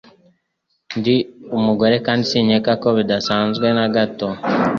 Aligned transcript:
Ndi 0.99 1.15
umugore 1.57 1.95
kandi 2.05 2.23
sinkeka 2.29 2.71
ko 2.81 2.87
bidasanzwe 2.97 3.67
na 3.77 3.85
gato. 3.95 4.27